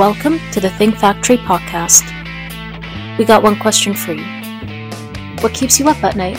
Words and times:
Welcome 0.00 0.38
to 0.52 0.60
the 0.60 0.70
Think 0.70 0.96
Factory 0.96 1.36
podcast. 1.36 2.08
We 3.18 3.26
got 3.26 3.42
one 3.42 3.58
question 3.58 3.92
for 3.92 4.14
you. 4.14 4.24
What 5.42 5.52
keeps 5.52 5.78
you 5.78 5.90
up 5.90 6.02
at 6.02 6.16
night? 6.16 6.38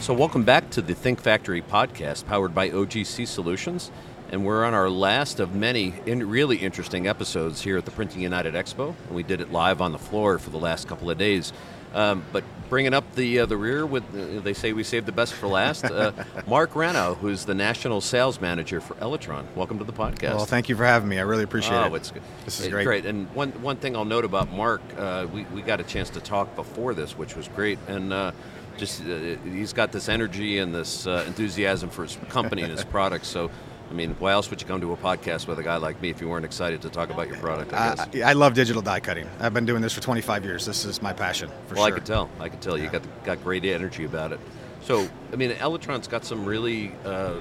So, 0.00 0.14
welcome 0.14 0.42
back 0.42 0.70
to 0.70 0.80
the 0.80 0.94
Think 0.94 1.20
Factory 1.20 1.60
podcast 1.60 2.24
powered 2.24 2.54
by 2.54 2.70
OGC 2.70 3.26
Solutions. 3.26 3.90
And 4.30 4.46
we're 4.46 4.64
on 4.64 4.72
our 4.72 4.88
last 4.88 5.38
of 5.38 5.54
many 5.54 5.92
in 6.06 6.26
really 6.26 6.56
interesting 6.56 7.06
episodes 7.06 7.60
here 7.60 7.76
at 7.76 7.84
the 7.84 7.90
Printing 7.90 8.22
United 8.22 8.54
Expo. 8.54 8.94
And 9.08 9.14
we 9.14 9.22
did 9.22 9.42
it 9.42 9.52
live 9.52 9.82
on 9.82 9.92
the 9.92 9.98
floor 9.98 10.38
for 10.38 10.48
the 10.48 10.56
last 10.56 10.88
couple 10.88 11.10
of 11.10 11.18
days. 11.18 11.52
Um, 11.96 12.22
but 12.30 12.44
bringing 12.68 12.92
up 12.92 13.14
the 13.14 13.40
uh, 13.40 13.46
the 13.46 13.56
rear 13.56 13.86
with 13.86 14.04
uh, 14.14 14.40
they 14.40 14.52
say 14.52 14.74
we 14.74 14.84
saved 14.84 15.06
the 15.06 15.12
best 15.12 15.32
for 15.32 15.46
last. 15.46 15.82
Uh, 15.86 16.12
Marc 16.46 16.72
Rannow, 16.72 17.16
who's 17.16 17.46
the 17.46 17.54
national 17.54 18.02
sales 18.02 18.38
manager 18.38 18.82
for 18.82 18.94
Elitron. 18.96 19.46
Welcome 19.54 19.78
to 19.78 19.84
the 19.84 19.94
podcast. 19.94 20.36
Well, 20.36 20.44
thank 20.44 20.68
you 20.68 20.76
for 20.76 20.84
having 20.84 21.08
me. 21.08 21.18
I 21.18 21.22
really 21.22 21.44
appreciate 21.44 21.72
it. 21.72 21.90
oh, 21.90 21.94
it. 21.94 21.96
it's 21.96 22.10
good. 22.10 22.22
This 22.44 22.60
is 22.60 22.66
It's 22.66 22.72
great. 22.72 22.84
Great. 22.84 23.06
And 23.06 23.34
one 23.34 23.50
one 23.62 23.78
thing 23.78 23.96
I'll 23.96 24.04
note 24.04 24.26
about 24.26 24.52
Marc, 24.52 24.82
uh, 24.98 25.26
we 25.32 25.44
we 25.44 25.62
got 25.62 25.80
a 25.80 25.84
chance 25.84 26.10
to 26.10 26.20
talk 26.20 26.54
before 26.54 26.92
this, 26.92 27.16
which 27.16 27.34
was 27.34 27.48
great, 27.48 27.78
and. 27.88 28.12
Uh, 28.12 28.32
just 28.76 29.00
uh, 29.00 29.36
he's 29.42 29.72
got 29.72 29.90
this 29.90 30.06
energy 30.06 30.58
and 30.58 30.74
this 30.74 31.06
uh, 31.06 31.24
enthusiasm 31.26 31.88
for 31.88 32.02
his 32.02 32.18
company 32.28 32.60
and 32.60 32.70
his 32.70 32.84
products. 32.96 33.26
So, 33.26 33.50
I 33.88 33.92
mean, 33.92 34.16
why 34.18 34.32
else 34.32 34.50
would 34.50 34.60
you 34.60 34.66
come 34.66 34.80
to 34.80 34.92
a 34.92 34.96
podcast 34.96 35.46
with 35.46 35.58
a 35.58 35.62
guy 35.62 35.76
like 35.76 36.00
me 36.02 36.10
if 36.10 36.20
you 36.20 36.28
weren't 36.28 36.44
excited 36.44 36.82
to 36.82 36.90
talk 36.90 37.10
about 37.10 37.28
your 37.28 37.36
product? 37.36 37.72
I. 37.72 38.08
I, 38.14 38.30
I 38.30 38.32
love 38.32 38.54
digital 38.54 38.82
die 38.82 39.00
cutting. 39.00 39.28
I've 39.38 39.54
been 39.54 39.64
doing 39.64 39.80
this 39.80 39.92
for 39.92 40.00
25 40.00 40.44
years. 40.44 40.66
This 40.66 40.84
is 40.84 41.00
my 41.00 41.12
passion, 41.12 41.50
for 41.66 41.76
well, 41.76 41.86
sure. 41.86 41.94
I 41.94 41.98
could 41.98 42.06
tell. 42.06 42.30
I 42.40 42.48
could 42.48 42.60
tell 42.60 42.76
you 42.76 42.84
Yeah. 42.84 42.92
got 42.92 43.24
got 43.24 43.44
great 43.44 43.64
energy 43.64 44.04
about 44.04 44.32
it. 44.32 44.40
So, 44.82 45.08
I 45.32 45.36
mean, 45.36 45.50
Elitron's 45.52 46.08
got 46.08 46.24
some 46.24 46.44
really 46.44 46.92
uh, 47.04 47.34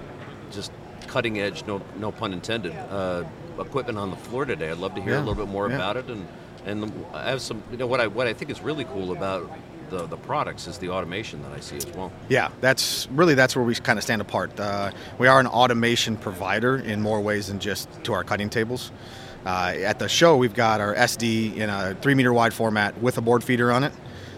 just 0.51 0.71
cutting 1.07 1.39
edge, 1.39 1.65
no 1.65 1.81
no 1.97 2.11
pun 2.11 2.33
intended, 2.33 2.73
uh, 2.89 3.23
equipment 3.59 3.97
on 3.97 4.09
the 4.09 4.15
floor 4.17 4.45
today. 4.45 4.69
I'd 4.69 4.77
love 4.77 4.95
to 4.95 5.01
hear 5.01 5.15
a 5.15 5.19
little 5.19 5.35
bit 5.35 5.47
more 5.47 5.69
yeah. 5.69 5.75
about 5.75 5.97
it, 5.97 6.07
and 6.09 6.27
and 6.65 7.05
I 7.13 7.29
have 7.29 7.41
some. 7.41 7.63
You 7.71 7.77
know, 7.77 7.87
what 7.87 7.99
I 7.99 8.07
what 8.07 8.27
I 8.27 8.33
think 8.33 8.51
is 8.51 8.61
really 8.61 8.85
cool 8.85 9.11
about 9.11 9.49
the 9.89 10.05
the 10.07 10.17
products 10.17 10.67
is 10.67 10.77
the 10.77 10.89
automation 10.89 11.41
that 11.43 11.51
I 11.51 11.59
see 11.59 11.77
as 11.77 11.87
well. 11.87 12.11
Yeah, 12.29 12.49
that's 12.61 13.07
really 13.11 13.35
that's 13.35 13.55
where 13.55 13.65
we 13.65 13.75
kind 13.75 13.97
of 13.97 14.03
stand 14.03 14.21
apart. 14.21 14.59
Uh, 14.59 14.91
we 15.17 15.27
are 15.27 15.39
an 15.39 15.47
automation 15.47 16.17
provider 16.17 16.77
in 16.77 17.01
more 17.01 17.21
ways 17.21 17.47
than 17.47 17.59
just 17.59 17.89
to 18.03 18.13
our 18.13 18.23
cutting 18.23 18.49
tables. 18.49 18.91
Uh, 19.45 19.73
at 19.77 19.99
the 19.99 20.09
show, 20.09 20.37
we've 20.37 20.55
got 20.55 20.81
our 20.81 20.95
SD 20.95 21.55
in 21.57 21.69
a 21.69 21.95
three 22.01 22.15
meter 22.15 22.33
wide 22.33 22.53
format 22.53 22.99
with 23.01 23.17
a 23.17 23.21
board 23.21 23.43
feeder 23.43 23.71
on 23.71 23.83
it. 23.83 23.93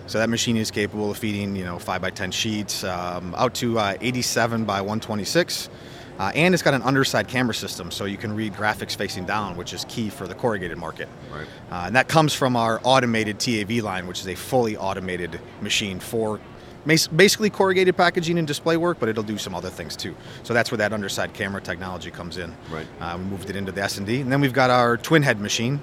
So 0.07 0.19
that 0.19 0.29
machine 0.29 0.55
is 0.57 0.71
capable 0.71 1.11
of 1.11 1.17
feeding, 1.17 1.55
you 1.55 1.65
know, 1.65 1.79
five 1.79 2.01
by 2.01 2.11
ten 2.11 2.31
sheets 2.31 2.83
um, 2.83 3.33
out 3.35 3.53
to 3.55 3.77
uh, 3.79 3.95
87 3.99 4.63
by 4.65 4.79
126, 4.81 5.69
uh, 6.19 6.31
and 6.33 6.53
it's 6.53 6.63
got 6.63 6.73
an 6.73 6.81
underside 6.81 7.27
camera 7.27 7.53
system, 7.53 7.91
so 7.91 8.05
you 8.05 8.17
can 8.17 8.35
read 8.35 8.53
graphics 8.53 8.95
facing 8.95 9.25
down, 9.25 9.55
which 9.55 9.73
is 9.73 9.85
key 9.87 10.09
for 10.09 10.27
the 10.27 10.35
corrugated 10.35 10.77
market. 10.77 11.07
Right. 11.31 11.47
Uh, 11.71 11.83
and 11.87 11.95
that 11.95 12.07
comes 12.07 12.33
from 12.33 12.55
our 12.55 12.81
automated 12.83 13.39
TAV 13.39 13.83
line, 13.83 14.07
which 14.07 14.19
is 14.19 14.27
a 14.27 14.35
fully 14.35 14.75
automated 14.77 15.39
machine 15.61 15.99
for 15.99 16.39
basically 16.87 17.49
corrugated 17.49 17.97
packaging 17.97 18.37
and 18.37 18.47
display 18.47 18.77
work, 18.77 18.97
but 18.99 19.09
it'll 19.09 19.23
do 19.23 19.37
some 19.37 19.53
other 19.53 19.69
things 19.69 19.95
too. 19.95 20.15
So 20.43 20.53
that's 20.53 20.71
where 20.71 20.77
that 20.77 20.93
underside 20.93 21.33
camera 21.33 21.61
technology 21.61 22.11
comes 22.11 22.37
in. 22.37 22.55
Right. 22.71 22.87
Uh, 22.99 23.17
we 23.17 23.25
moved 23.25 23.49
it 23.49 23.55
into 23.55 23.71
the 23.71 23.83
S&D, 23.83 24.21
and 24.21 24.31
then 24.31 24.39
we've 24.39 24.53
got 24.53 24.69
our 24.69 24.97
twin 24.97 25.21
head 25.21 25.41
machine. 25.41 25.81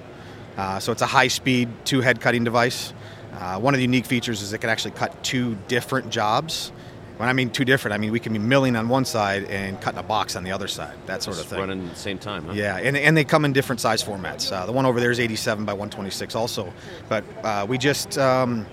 Uh, 0.57 0.79
so 0.79 0.91
it's 0.91 1.01
a 1.01 1.05
high-speed 1.05 1.69
two-head 1.85 2.21
cutting 2.21 2.43
device. 2.43 2.93
Uh, 3.33 3.59
one 3.59 3.73
of 3.73 3.77
the 3.77 3.83
unique 3.83 4.05
features 4.05 4.41
is 4.41 4.53
it 4.53 4.59
can 4.59 4.69
actually 4.69 4.91
cut 4.91 5.23
two 5.23 5.55
different 5.67 6.09
jobs. 6.09 6.71
When 7.17 7.29
I 7.29 7.33
mean 7.33 7.49
two 7.49 7.63
different, 7.63 7.93
I 7.93 7.97
mean 7.97 8.11
we 8.11 8.19
can 8.19 8.33
be 8.33 8.39
milling 8.39 8.75
on 8.75 8.89
one 8.89 9.05
side 9.05 9.45
and 9.45 9.79
cutting 9.79 9.99
a 9.99 10.03
box 10.03 10.35
on 10.35 10.43
the 10.43 10.51
other 10.51 10.67
side, 10.67 10.95
that 11.05 11.23
sort 11.23 11.39
of 11.39 11.45
thing. 11.45 11.59
running 11.59 11.83
at 11.87 11.93
the 11.93 11.99
same 11.99 12.17
time. 12.17 12.45
Huh? 12.45 12.53
Yeah, 12.53 12.77
and, 12.77 12.97
and 12.97 13.15
they 13.15 13.23
come 13.23 13.45
in 13.45 13.53
different 13.53 13.79
size 13.79 14.03
formats. 14.03 14.51
Uh, 14.51 14.65
the 14.65 14.71
one 14.73 14.85
over 14.85 14.99
there 14.99 15.11
is 15.11 15.19
87 15.19 15.63
by 15.63 15.71
126 15.73 16.35
also. 16.35 16.73
But 17.07 17.23
uh, 17.43 17.65
we 17.69 17.77
just, 17.77 18.17
um, 18.17 18.65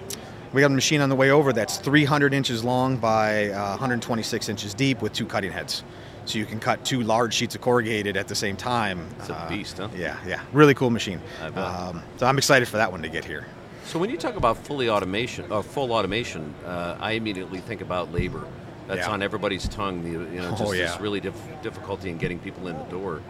we 0.53 0.61
got 0.61 0.71
a 0.73 0.75
machine 0.75 1.01
on 1.01 1.09
the 1.09 1.15
way 1.17 1.31
over 1.31 1.53
that's 1.53 1.79
300 1.79 2.35
inches 2.35 2.65
long 2.65 2.97
by 2.97 3.51
uh, 3.51 3.71
126 3.71 4.49
inches 4.49 4.75
deep 4.75 5.03
with 5.03 5.13
two 5.13 5.25
cutting 5.27 5.53
heads. 5.53 5.85
So 6.25 6.39
you 6.39 6.47
can 6.47 6.59
cut 6.61 6.85
two 6.85 7.03
large 7.03 7.35
sheets 7.35 7.55
of 7.55 7.61
corrugated 7.61 8.17
at 8.17 8.27
the 8.29 8.35
same 8.35 8.57
time. 8.57 9.07
It's 9.21 9.29
a 9.29 9.35
Uh, 9.37 9.49
beast, 9.49 9.79
huh? 9.79 9.89
Yeah, 9.97 10.17
yeah. 10.27 10.41
Really 10.53 10.75
cool 10.75 10.91
machine. 10.91 11.21
I 11.43 11.51
bet. 11.51 11.65
Um, 11.65 12.03
so 12.17 12.27
I'm 12.27 12.39
excited 12.39 12.67
for 12.69 12.77
that 12.77 12.91
one 12.93 13.03
to 13.03 13.09
get 13.09 13.25
here. 13.25 13.47
So 13.85 13.99
when 13.99 14.11
you 14.11 14.17
talk 14.17 14.37
about 14.37 14.57
fully 14.59 14.89
automation 14.89 15.51
or 15.53 15.63
full 15.63 15.93
automation, 15.93 16.55
uh, 16.65 16.97
I 17.01 17.13
immediately 17.13 17.61
think 17.61 17.81
about 17.81 18.13
labor. 18.13 18.45
That's 18.89 19.07
Yeah. 19.07 19.11
on 19.13 19.23
everybody's 19.23 19.69
tongue. 19.69 20.03
The, 20.03 20.11
you 20.11 20.41
know, 20.41 20.51
just 20.59 20.63
Oh, 20.63 20.73
this 20.73 20.99
really 21.01 21.21
diff- 21.21 21.63
difficulty 21.63 22.09
in 22.11 22.17
getting 22.19 22.39
people 22.39 22.69
in 22.69 22.77
the 22.79 22.85
door. 22.85 23.21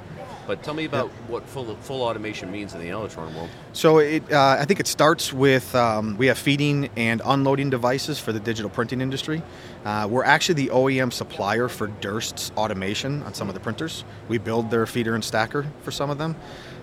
But 0.47 0.63
tell 0.63 0.75
me 0.75 0.85
about 0.85 1.09
what 1.29 1.49
full 1.49 1.75
full 1.77 2.03
automation 2.03 2.51
means 2.51 2.75
in 2.75 2.81
the 2.81 2.89
Elitron 2.89 3.35
world. 3.35 3.49
So 3.73 3.99
it, 3.99 4.31
uh, 4.33 4.57
I 4.59 4.65
think 4.65 4.81
it 4.81 4.87
starts 4.87 5.33
with 5.33 5.75
um, 5.75 6.17
we 6.17 6.27
have 6.27 6.39
feeding 6.39 6.91
and 6.97 7.23
unloading 7.25 7.71
devices 7.71 8.19
for 8.19 8.33
the 8.33 8.41
digital 8.41 8.71
printing 8.71 9.01
industry. 9.01 9.43
Uh, 9.85 10.09
we're 10.11 10.25
actually 10.25 10.55
the 10.55 10.69
OEM 10.69 11.13
supplier 11.13 11.69
for 11.69 11.87
Durst's 11.87 12.51
automation 12.57 13.23
on 13.23 13.35
some 13.35 13.49
of 13.49 13.55
the 13.55 13.61
printers. 13.61 14.05
We 14.29 14.39
build 14.39 14.71
their 14.71 14.87
feeder 14.87 15.15
and 15.15 15.25
stacker 15.25 15.67
for 15.83 15.91
some 15.91 16.11
of 16.11 16.19
them, 16.19 16.37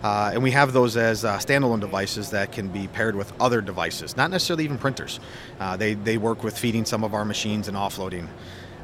uh, 0.04 0.32
and 0.34 0.42
we 0.42 0.52
have 0.52 0.72
those 0.72 0.96
as 0.96 1.26
uh, 1.26 1.38
standalone 1.38 1.82
devices 1.82 2.30
that 2.32 2.52
can 2.52 2.70
be 2.70 2.88
paired 2.88 3.16
with 3.16 3.32
other 3.42 3.62
devices, 3.62 4.16
not 4.16 4.32
necessarily 4.32 4.64
even 4.64 4.78
printers. 4.78 5.20
Uh, 5.60 5.76
they 5.76 5.96
they 5.96 6.18
work 6.18 6.44
with 6.44 6.58
feeding 6.58 6.86
some 6.86 7.04
of 7.04 7.14
our 7.14 7.26
machines 7.26 7.68
and 7.68 7.76
offloading. 7.76 8.28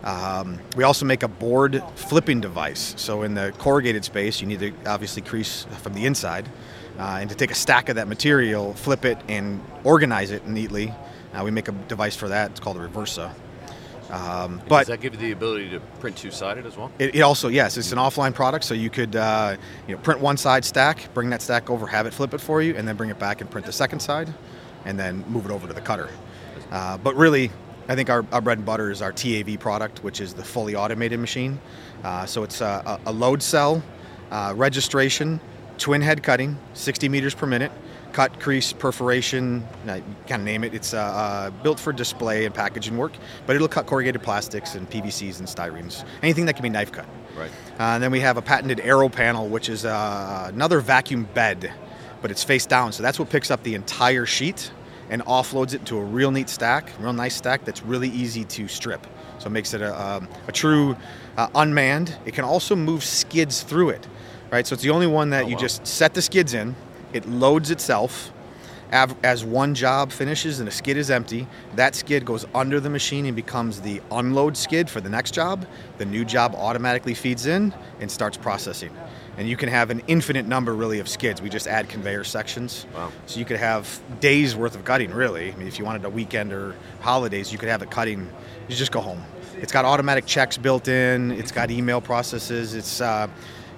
Um, 0.05 0.59
we 0.75 0.83
also 0.83 1.05
make 1.05 1.23
a 1.23 1.27
board 1.27 1.83
flipping 1.95 2.39
device. 2.39 2.93
So 2.97 3.23
in 3.23 3.33
the 3.33 3.53
corrugated 3.57 4.05
space, 4.05 4.39
you 4.39 4.47
need 4.47 4.59
to 4.59 4.71
obviously 4.85 5.23
crease 5.23 5.66
from 5.81 5.93
the 5.93 6.05
inside, 6.05 6.47
uh, 6.99 7.17
and 7.19 7.29
to 7.29 7.35
take 7.35 7.51
a 7.51 7.55
stack 7.55 7.89
of 7.89 7.95
that 7.95 8.07
material, 8.07 8.73
flip 8.75 9.03
it, 9.03 9.17
and 9.27 9.61
organize 9.83 10.29
it 10.31 10.47
neatly. 10.47 10.93
Uh, 11.33 11.43
we 11.43 11.51
make 11.51 11.67
a 11.67 11.71
device 11.71 12.16
for 12.16 12.29
that. 12.29 12.51
It's 12.51 12.59
called 12.59 12.77
a 12.77 12.88
reversa. 12.88 13.33
Um, 14.11 14.61
but 14.69 14.81
Does 14.81 14.88
that 14.89 15.01
give 15.01 15.16
you 15.16 15.19
the 15.19 15.31
ability 15.31 15.71
to 15.71 15.79
print 15.99 16.16
two 16.16 16.29
sided 16.29 16.67
as 16.67 16.77
well? 16.77 16.91
it, 16.99 17.16
it 17.16 17.22
also, 17.22 17.47
yes, 17.47 17.75
it's 17.75 17.91
an 17.91 17.97
offline 17.97 18.35
product, 18.35 18.63
so 18.63 18.75
you 18.75 18.91
could 18.91 19.16
uh, 19.16 19.57
you 19.87 19.95
know, 19.95 20.01
print 20.01 20.22
one 20.22 20.37
side 20.37 20.63
stack, 20.63 21.11
bring 21.16 21.31
that 21.31 21.41
stack 21.41 21.72
over, 21.72 21.87
have 21.87 22.05
it 22.05 22.13
flip 22.13 22.33
it 22.35 22.39
for 22.39 22.61
you, 22.61 22.75
and 22.75 22.87
then 22.87 22.95
bring 22.95 23.09
it 23.09 23.17
back 23.17 23.41
and 23.41 23.49
print 23.49 23.66
the 23.66 23.73
second 23.73 23.99
side, 23.99 24.31
and 24.85 24.99
then 24.99 25.25
move 25.27 25.45
it 25.45 25.51
over 25.51 25.67
to 25.67 25.73
the 25.73 25.81
cutter. 25.81 26.09
Uh, 26.72 26.97
but 26.99 27.16
really, 27.16 27.49
I 27.88 27.96
think 27.96 28.09
our, 28.09 28.25
our 28.31 28.41
bread 28.41 28.57
and 28.57 28.66
butter 28.66 28.91
is 28.91 29.01
our 29.01 29.12
TAV 29.12 29.59
product, 29.59 30.03
which 30.03 30.19
is 30.19 30.34
the 30.34 30.44
fully 30.44 30.75
automated 30.75 31.19
machine. 31.19 31.59
Uh, 32.03 32.25
so 32.25 32.44
it's 32.44 32.62
a, 32.62 33.00
a 33.06 33.12
load 33.12 33.44
cell, 33.44 33.84
uh, 34.31 34.53
registration, 34.56 35.40
twin 35.78 36.01
head 36.01 36.23
cutting, 36.23 36.57
60 36.73 37.09
meters 37.09 37.35
per 37.35 37.46
minute, 37.46 37.72
cut, 38.16 38.40
crease, 38.40 38.72
perforation, 38.72 39.66
you 39.85 39.91
kind 40.28 40.41
of 40.41 40.44
name 40.44 40.63
it. 40.63 40.73
It's 40.73 40.94
uh, 40.94 41.00
uh, 41.00 41.50
built 41.63 41.79
for 41.79 41.91
display 41.91 42.46
and 42.46 42.56
packaging 42.56 42.97
work, 42.97 43.12
but 43.46 43.56
it'll 43.56 43.68
cut 43.68 43.85
corrugated 43.85 44.23
plastics 44.23 44.75
and 44.75 44.90
PVCs 44.90 45.40
and 45.40 45.47
styrenes, 45.47 46.06
anything 46.23 46.46
that 46.46 46.53
can 46.53 46.63
be 46.63 46.69
knife 46.69 46.91
cut. 46.91 47.06
Right. 47.38 47.52
Uh, 47.78 47.96
and 47.96 48.03
then 48.03 48.12
we 48.12 48.22
have 48.22 48.38
a 48.38 48.41
patented 48.41 48.79
aero 48.79 49.09
panel, 49.09 49.50
which 49.50 49.67
is 49.67 49.84
uh, 49.85 50.50
another 50.53 50.79
vacuum 50.79 51.28
bed, 51.34 51.73
but 52.22 52.31
it's 52.31 52.44
face 52.44 52.66
down. 52.66 52.94
So 52.94 53.03
that's 53.03 53.19
what 53.19 53.29
picks 53.29 53.52
up 53.52 53.63
the 53.63 53.75
entire 53.75 54.25
sheet 54.25 54.72
and 55.09 55.23
offloads 55.25 55.73
it 55.73 55.81
into 55.81 55.97
a 55.97 56.03
real 56.03 56.31
neat 56.31 56.49
stack, 56.49 56.89
real 56.99 57.13
nice 57.13 57.35
stack 57.35 57.63
that's 57.66 57.83
really 57.83 58.09
easy 58.09 58.43
to 58.45 58.67
strip. 58.67 59.05
So 59.39 59.47
it 59.47 59.51
makes 59.51 59.73
it 59.73 59.81
a, 59.81 60.01
um, 60.01 60.27
a 60.47 60.51
true 60.51 60.95
uh, 61.38 61.47
unmanned. 61.55 62.17
It 62.25 62.33
can 62.33 62.45
also 62.45 62.75
move 62.75 63.03
skids 63.03 63.61
through 63.61 63.89
it, 63.89 64.07
right? 64.51 64.66
So 64.66 64.73
it's 64.73 64.83
the 64.83 64.89
only 64.91 65.07
one 65.07 65.29
that 65.31 65.45
Oh, 65.45 65.47
you 65.47 65.55
wow. 65.55 65.61
just 65.61 65.85
set 65.85 66.13
the 66.13 66.21
skids 66.21 66.53
in, 66.53 66.75
it 67.13 67.27
loads 67.27 67.71
itself. 67.71 68.31
As 68.91 69.43
one 69.43 69.75
job 69.75 70.11
finishes 70.11 70.59
and 70.61 70.69
a 70.69 70.71
skid 70.71 70.95
is 70.95 71.11
empty, 71.11 71.47
that 71.75 71.95
skid 71.95 72.23
goes 72.23 72.45
under 72.55 72.79
the 72.79 72.89
machine 72.89 73.25
and 73.25 73.35
becomes 73.35 73.81
the 73.81 74.01
unload 74.11 74.55
skid 74.55 74.89
for 74.89 75.01
the 75.01 75.09
next 75.09 75.31
job. 75.33 75.66
The 75.97 76.05
new 76.05 76.23
job 76.23 76.55
automatically 76.55 77.13
feeds 77.13 77.45
in 77.45 77.73
and 77.99 78.09
starts 78.09 78.37
processing. 78.37 78.91
And 79.37 79.49
you 79.49 79.58
can 79.58 79.70
have 79.70 79.90
an 79.90 80.02
infinite 80.08 80.47
number, 80.47 80.73
really, 80.73 80.99
of 80.99 81.09
skids. 81.09 81.41
We 81.41 81.49
just 81.49 81.67
add 81.67 81.90
conveyor 81.90 82.23
sections. 82.23 82.85
Wow. 82.96 83.11
So 83.26 83.40
you 83.40 83.46
could 83.46 83.58
have 83.58 84.02
days 84.20 84.55
worth 84.55 84.76
of 84.76 84.85
cutting, 84.85 85.11
really. 85.11 85.52
I 85.52 85.55
mean, 85.55 85.67
if 85.67 85.78
you 85.78 85.85
wanted 85.85 86.05
a 86.05 86.09
weekend 86.09 86.53
or 86.53 86.76
holidays, 87.02 87.52
you 87.52 87.58
could 87.58 87.70
have 87.70 87.82
it 87.82 87.91
cutting. 87.91 88.29
You 88.70 88.76
just 88.76 88.91
go 88.91 89.02
home. 89.02 89.22
It's 89.58 89.72
got 89.72 89.85
automatic 89.85 90.26
checks 90.26 90.58
built 90.58 90.87
in. 90.87 91.32
It's 91.32 91.52
got 91.52 91.72
email 91.72 92.02
processes. 92.02 92.73
It's 92.73 93.02
uh, 93.02 93.28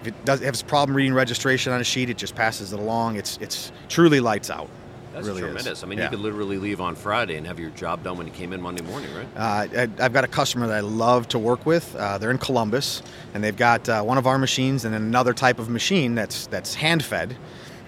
if 0.01 0.07
it 0.07 0.25
does 0.25 0.41
has 0.41 0.61
a 0.61 0.65
problem 0.65 0.95
reading 0.95 1.13
registration 1.13 1.73
on 1.73 1.81
a 1.81 1.83
sheet, 1.83 2.09
it 2.09 2.17
just 2.17 2.35
passes 2.35 2.73
it 2.73 2.79
along. 2.79 3.15
It's 3.17 3.37
it's 3.41 3.71
truly 3.89 4.19
lights 4.19 4.49
out. 4.49 4.69
That's 5.17 5.27
really 5.27 5.41
is. 5.41 5.47
tremendous. 5.47 5.83
I 5.83 5.87
mean, 5.87 5.97
Yeah. 5.99 6.05
you 6.05 6.09
could 6.11 6.19
literally 6.19 6.57
leave 6.57 6.79
on 6.79 6.95
Friday 6.95 7.37
and 7.37 7.47
have 7.47 7.59
your 7.59 7.71
job 7.71 8.03
done 8.03 8.17
when 8.17 8.27
you 8.27 8.33
came 8.33 8.53
in 8.53 8.61
Monday 8.61 8.83
morning, 8.83 9.09
right? 9.15 9.27
Uh, 9.35 9.67
I, 9.99 10.05
I've 10.05 10.13
got 10.13 10.23
a 10.23 10.27
customer 10.27 10.67
that 10.67 10.75
I 10.77 10.79
love 10.81 11.27
to 11.29 11.39
work 11.39 11.65
with. 11.65 11.95
Uh, 11.95 12.17
they're 12.17 12.31
in 12.31 12.37
Columbus, 12.37 13.01
and 13.33 13.43
they've 13.43 13.55
got 13.55 13.89
uh, 13.89 14.03
one 14.03 14.17
of 14.17 14.27
our 14.27 14.37
machines 14.37 14.85
and 14.85 14.93
then 14.93 15.01
another 15.01 15.33
type 15.33 15.59
of 15.59 15.69
machine 15.69 16.15
that's 16.15 16.47
that's 16.47 16.75
hand 16.75 17.03
fed. 17.03 17.35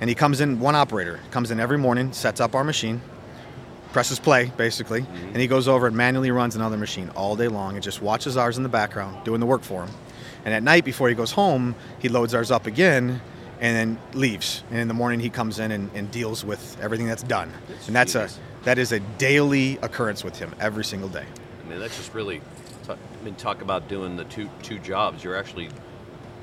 And 0.02 0.10
he 0.10 0.16
comes 0.16 0.42
in, 0.42 0.60
one 0.60 0.76
operator 0.76 1.20
comes 1.30 1.52
in 1.52 1.60
every 1.60 1.78
morning, 1.78 2.14
sets 2.14 2.40
up 2.40 2.56
our 2.56 2.64
machine, 2.64 3.02
presses 3.92 4.18
play 4.18 4.52
basically, 4.58 5.06
and 5.28 5.38
he 5.38 5.46
goes 5.48 5.68
over 5.68 5.88
and 5.88 5.96
manually 5.96 6.32
runs 6.32 6.56
another 6.56 6.78
machine 6.78 7.10
all 7.16 7.36
day 7.36 7.48
long 7.48 7.76
and 7.76 7.84
just 7.84 8.02
watches 8.02 8.38
ours 8.38 8.58
in 8.58 8.64
the 8.64 8.70
background 8.70 9.24
doing 9.26 9.40
the 9.40 9.46
work 9.46 9.62
for 9.62 9.84
him. 9.86 9.94
And 10.46 10.54
at 10.54 10.64
night, 10.64 10.86
before 10.86 11.10
he 11.10 11.16
goes 11.16 11.32
home, 11.32 11.76
he 12.00 12.08
loads 12.08 12.34
ours 12.34 12.50
up 12.50 12.66
again 12.66 13.22
and 13.60 13.76
then 13.76 14.20
leaves. 14.20 14.64
And 14.70 14.80
in 14.80 14.88
the 14.88 14.94
morning, 14.94 15.20
he 15.20 15.30
comes 15.30 15.60
in 15.60 15.72
and, 15.72 15.90
and 15.94 16.10
deals 16.12 16.46
with 16.46 16.78
everything 16.82 17.08
that's 17.08 17.24
done. 17.24 17.52
That's 17.68 17.88
and 17.88 17.96
that's 17.96 18.16
a 18.16 18.30
that 18.64 18.78
is 18.78 18.92
a 18.92 19.00
daily 19.00 19.78
occurrence 19.82 20.24
with 20.24 20.38
him 20.38 20.54
every 20.60 20.86
single 20.86 21.10
day. 21.10 21.26
I 21.66 21.70
mean, 21.70 21.80
that's 21.80 21.98
just 21.98 22.14
really. 22.14 22.42
T- 22.86 22.94
I 22.94 23.24
mean, 23.24 23.36
talk 23.36 23.62
about 23.62 23.88
doing 23.88 24.16
the 24.18 24.26
two 24.26 24.50
two 24.64 24.80
jobs. 24.80 25.24
You're 25.24 25.36
actually 25.36 25.70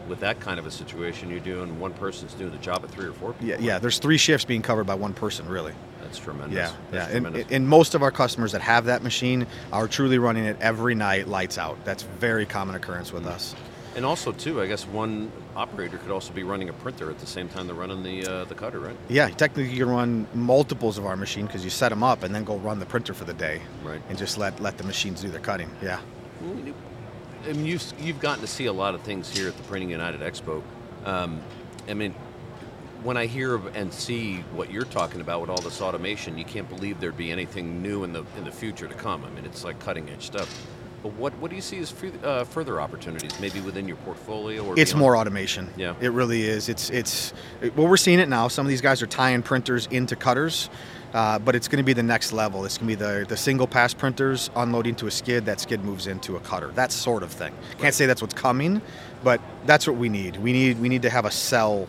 with 0.08 0.20
that 0.20 0.40
kind 0.40 0.58
of 0.58 0.66
a 0.66 0.70
situation. 0.70 1.30
You're 1.30 1.40
doing 1.40 1.80
one 1.80 1.92
person's 1.94 2.34
doing 2.34 2.52
the 2.52 2.58
job 2.58 2.84
of 2.84 2.90
three 2.90 3.06
or 3.06 3.12
four 3.12 3.32
people. 3.32 3.48
Yeah, 3.48 3.56
yeah. 3.58 3.78
There's 3.78 3.98
three 3.98 4.18
shifts 4.18 4.44
being 4.44 4.62
covered 4.62 4.84
by 4.84 4.94
one 4.94 5.14
person, 5.14 5.48
really. 5.48 5.72
That's 6.00 6.18
tremendous. 6.18 6.56
Yeah, 6.56 6.72
That's 6.92 7.08
yeah. 7.08 7.20
Tremendous. 7.20 7.46
and 7.50 7.68
most 7.68 7.96
of 7.96 8.02
our 8.04 8.12
customers 8.12 8.52
that 8.52 8.60
have 8.60 8.84
that 8.84 9.02
machine 9.02 9.46
are 9.72 9.88
truly 9.88 10.18
running 10.18 10.44
it 10.44 10.56
every 10.60 10.94
night, 10.94 11.26
lights 11.26 11.58
out. 11.58 11.84
That's 11.84 12.04
very 12.04 12.46
common 12.46 12.76
occurrence 12.76 13.12
with 13.12 13.26
us. 13.26 13.56
And 13.96 14.04
also, 14.04 14.30
too, 14.30 14.60
I 14.60 14.66
guess 14.66 14.86
one 14.86 15.32
operator 15.56 15.96
could 15.96 16.10
also 16.10 16.30
be 16.34 16.42
running 16.42 16.68
a 16.68 16.72
printer 16.74 17.10
at 17.10 17.18
the 17.18 17.26
same 17.26 17.48
time 17.48 17.66
they're 17.66 17.74
running 17.74 18.02
the 18.02 18.26
uh, 18.26 18.44
the 18.44 18.54
cutter, 18.54 18.78
right? 18.78 18.96
Yeah, 19.08 19.28
technically 19.30 19.72
you 19.72 19.84
can 19.86 19.88
run 19.94 20.26
multiples 20.34 20.98
of 20.98 21.06
our 21.06 21.16
machine 21.16 21.46
because 21.46 21.64
you 21.64 21.70
set 21.70 21.88
them 21.88 22.02
up 22.02 22.22
and 22.22 22.34
then 22.34 22.44
go 22.44 22.58
run 22.58 22.78
the 22.78 22.84
printer 22.84 23.14
for 23.14 23.24
the 23.24 23.32
day, 23.32 23.62
Right. 23.82 24.02
and 24.10 24.18
just 24.18 24.36
let 24.36 24.60
let 24.60 24.76
the 24.76 24.84
machines 24.84 25.22
do 25.22 25.28
their 25.30 25.40
cutting. 25.40 25.70
Yeah. 25.82 25.98
I 26.42 27.52
mean, 27.52 27.64
you've 27.64 27.92
you've 27.98 28.20
gotten 28.20 28.42
to 28.42 28.46
see 28.46 28.66
a 28.66 28.72
lot 28.72 28.94
of 28.94 29.00
things 29.00 29.34
here 29.34 29.48
at 29.48 29.56
the 29.56 29.62
Printing 29.62 29.88
United 29.88 30.20
Expo. 30.20 30.62
Um, 31.06 31.40
I 31.88 31.94
mean, 31.94 32.12
when 33.02 33.16
I 33.16 33.24
hear 33.24 33.56
and 33.74 33.90
see 33.94 34.38
what 34.52 34.70
you're 34.70 34.84
talking 34.84 35.22
about 35.22 35.40
with 35.40 35.48
all 35.48 35.60
this 35.62 35.80
automation, 35.80 36.36
you 36.36 36.44
can't 36.44 36.68
believe 36.68 37.00
there'd 37.00 37.16
be 37.16 37.32
anything 37.32 37.80
new 37.82 38.04
in 38.04 38.12
the 38.12 38.24
in 38.36 38.44
the 38.44 38.52
future 38.52 38.88
to 38.88 38.94
come. 38.94 39.24
I 39.24 39.30
mean, 39.30 39.46
it's 39.46 39.64
like 39.64 39.78
cutting 39.78 40.10
edge 40.10 40.26
stuff. 40.26 40.66
But 41.06 41.14
what 41.20 41.38
what 41.38 41.50
do 41.50 41.56
you 41.56 41.62
see 41.62 41.78
as 41.78 41.90
fu- 41.90 42.12
uh, 42.24 42.42
further 42.44 42.80
opportunities, 42.80 43.38
maybe 43.38 43.60
within 43.60 43.86
your 43.86 43.96
portfolio? 43.98 44.64
Or 44.64 44.74
It's 44.76 44.90
beyond? 44.90 45.00
more 45.00 45.16
automation. 45.16 45.68
Yeah. 45.76 45.94
It 46.00 46.10
really 46.10 46.42
is. 46.42 46.68
It's 46.68 46.90
it's 46.90 47.32
well 47.76 47.86
we're 47.86 47.96
seeing 47.96 48.18
it 48.18 48.28
now. 48.28 48.48
Some 48.48 48.66
of 48.66 48.70
these 48.70 48.80
guys 48.80 49.02
are 49.02 49.06
tying 49.06 49.42
printers 49.42 49.86
into 49.92 50.16
cutters. 50.16 50.68
Uh, 51.14 51.38
but 51.38 51.54
it's 51.54 51.68
going 51.68 51.78
to 51.78 51.84
be 51.84 51.92
the 51.92 52.02
next 52.02 52.32
level. 52.32 52.64
It's 52.66 52.76
going 52.76 52.90
to 52.90 52.96
be 52.96 53.02
the, 53.02 53.24
the 53.26 53.36
single 53.38 53.66
pass 53.66 53.94
printers 53.94 54.50
unloading 54.54 54.96
to 54.96 55.06
a 55.06 55.10
skid. 55.10 55.46
That 55.46 55.60
skid 55.60 55.82
moves 55.82 56.08
into 56.08 56.36
a 56.36 56.40
cutter. 56.40 56.72
That 56.74 56.92
sort 56.92 57.22
of 57.22 57.30
thing. 57.30 57.54
Right. 57.54 57.78
Can't 57.78 57.94
say 57.94 58.04
that's 58.06 58.20
what's 58.20 58.34
coming, 58.34 58.82
but 59.24 59.40
that's 59.64 59.86
what 59.86 59.96
we 59.96 60.08
need. 60.08 60.36
We 60.38 60.52
need 60.52 60.80
we 60.80 60.88
need 60.88 61.02
to 61.02 61.10
have 61.10 61.24
a 61.24 61.30
cell 61.30 61.86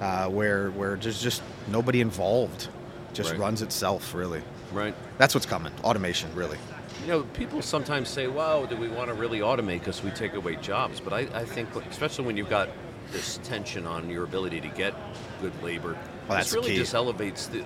uh, 0.00 0.28
where 0.28 0.70
where 0.72 0.96
there's 0.96 1.20
just 1.20 1.42
nobody 1.68 2.00
involved, 2.02 2.68
just 3.14 3.30
Right. 3.30 3.40
runs 3.40 3.62
itself. 3.62 4.14
Really, 4.14 4.42
right. 4.72 4.94
that's 5.16 5.34
what's 5.34 5.46
coming. 5.46 5.72
Automation, 5.82 6.28
really. 6.34 6.58
You 7.08 7.14
know, 7.14 7.22
people 7.22 7.62
sometimes 7.62 8.10
say, 8.10 8.26
"Wow, 8.26 8.66
do 8.66 8.76
we 8.76 8.86
want 8.88 9.08
to 9.08 9.14
really 9.14 9.38
automate 9.38 9.78
because 9.78 10.02
we 10.02 10.10
take 10.10 10.34
away 10.34 10.56
jobs?" 10.56 11.00
But 11.00 11.14
I, 11.14 11.20
I 11.32 11.42
think, 11.42 11.74
especially 11.86 12.26
when 12.26 12.36
you've 12.36 12.50
got 12.50 12.68
this 13.12 13.40
tension 13.42 13.86
on 13.86 14.10
your 14.10 14.24
ability 14.24 14.60
to 14.60 14.68
get 14.68 14.92
good 15.40 15.54
labor, 15.62 15.96
oh, 15.96 16.08
Well, 16.28 16.36
that's 16.36 16.48
this 16.50 16.54
really 16.56 16.72
key. 16.72 16.76
just 16.76 16.92
elevates 16.92 17.46
the, 17.46 17.64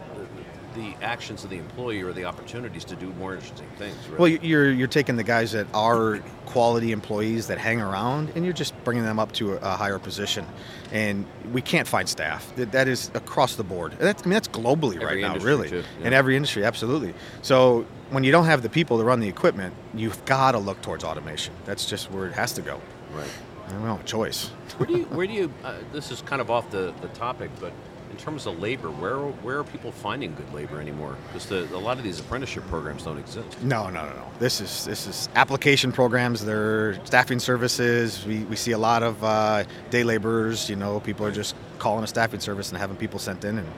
the 0.74 0.94
actions 1.02 1.44
of 1.44 1.50
the 1.50 1.58
employee 1.58 2.02
or 2.02 2.12
the 2.12 2.24
opportunities 2.24 2.84
to 2.84 2.96
do 2.96 3.12
more 3.14 3.34
interesting 3.34 3.68
things. 3.76 3.96
Right? 4.08 4.18
Well, 4.18 4.28
you're 4.28 4.70
you're 4.70 4.88
taking 4.88 5.16
the 5.16 5.24
guys 5.24 5.52
that 5.52 5.66
are 5.74 6.20
quality 6.46 6.92
employees 6.92 7.46
that 7.48 7.58
hang 7.58 7.80
around, 7.80 8.32
and 8.34 8.44
you're 8.44 8.54
just 8.54 8.72
bringing 8.84 9.04
them 9.04 9.18
up 9.18 9.32
to 9.32 9.54
a, 9.54 9.56
a 9.56 9.70
higher 9.76 9.98
position. 9.98 10.46
And 10.92 11.26
we 11.52 11.62
can't 11.62 11.88
find 11.88 12.08
staff. 12.08 12.54
That, 12.56 12.72
that 12.72 12.88
is 12.88 13.10
across 13.14 13.56
the 13.56 13.64
board. 13.64 13.92
That's, 13.98 14.22
I 14.22 14.26
mean, 14.26 14.34
that's 14.34 14.48
globally 14.48 14.96
Every 14.96 15.22
right 15.22 15.38
now, 15.38 15.38
really, 15.38 15.70
too, 15.70 15.84
yeah. 16.00 16.08
in 16.08 16.12
every 16.12 16.36
industry, 16.36 16.64
absolutely. 16.64 17.14
So 17.40 17.86
when 18.10 18.24
you 18.24 18.32
don't 18.32 18.44
have 18.44 18.60
the 18.62 18.68
people 18.68 18.98
to 18.98 19.04
run 19.04 19.20
the 19.20 19.28
equipment, 19.28 19.74
you've 19.94 20.22
got 20.26 20.52
to 20.52 20.58
look 20.58 20.82
towards 20.82 21.02
automation. 21.02 21.54
That's 21.64 21.86
just 21.86 22.10
where 22.10 22.26
it 22.26 22.34
has 22.34 22.52
to 22.54 22.62
go. 22.62 22.80
right. 23.14 23.26
I 23.64 23.70
don't 23.76 23.84
know, 23.84 24.00
choice. 24.04 24.48
Where 24.76 24.86
do 24.86 24.98
you? 24.98 25.04
Where 25.16 25.26
do 25.26 25.32
you? 25.32 25.52
Uh, 25.64 25.76
this 25.92 26.10
is 26.10 26.20
kind 26.20 26.42
of 26.42 26.50
off 26.50 26.70
the, 26.70 26.92
the 27.00 27.08
topic, 27.08 27.50
but 27.60 27.72
in 28.12 28.18
terms 28.18 28.46
of 28.46 28.60
labor, 28.60 28.90
where 28.90 29.16
where 29.16 29.58
are 29.58 29.64
people 29.64 29.90
finding 29.90 30.34
good 30.34 30.52
labor 30.52 30.80
anymore? 30.80 31.16
Because 31.32 31.50
a 31.72 31.78
lot 31.78 31.96
of 31.96 32.04
these 32.04 32.20
apprenticeship 32.20 32.66
programs 32.68 33.04
don't 33.04 33.18
exist. 33.18 33.60
No, 33.62 33.88
no, 33.88 34.04
no, 34.04 34.12
no. 34.14 34.30
This 34.38 34.60
is 34.60 34.84
this 34.84 35.06
is 35.06 35.28
application 35.34 35.92
programs. 35.92 36.44
They're 36.44 37.02
staffing 37.06 37.38
services. 37.38 38.24
We, 38.26 38.44
we 38.44 38.56
see 38.56 38.72
a 38.72 38.78
lot 38.78 39.02
of 39.02 39.24
uh, 39.24 39.64
day 39.90 40.04
laborers. 40.04 40.68
You 40.68 40.76
know, 40.76 41.00
people 41.00 41.24
are 41.24 41.32
just 41.32 41.54
calling 41.78 42.04
a 42.04 42.06
staffing 42.06 42.40
service 42.40 42.68
and 42.68 42.78
having 42.78 42.96
people 42.96 43.18
sent 43.18 43.44
in, 43.44 43.58
and 43.58 43.68